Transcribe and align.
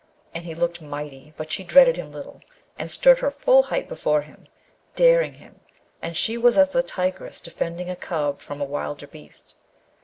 And 0.33 0.45
he 0.45 0.55
looked 0.55 0.81
mighty; 0.81 1.31
but 1.37 1.51
she 1.51 1.63
dreaded 1.63 1.95
him 1.95 2.11
little, 2.11 2.41
and 2.75 2.89
stood 2.89 3.19
her 3.19 3.29
full 3.29 3.61
height 3.61 3.87
before 3.87 4.21
him, 4.23 4.47
daring 4.95 5.35
him, 5.35 5.59
and 6.01 6.17
she 6.17 6.39
was 6.39 6.57
as 6.57 6.71
the 6.71 6.81
tigress 6.81 7.39
defending 7.39 7.87
a 7.87 7.95
cub 7.95 8.41
from 8.41 8.59
a 8.59 8.65
wilder 8.65 9.05
beast. 9.05 9.57